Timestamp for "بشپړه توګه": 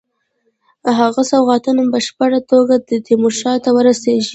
1.93-2.75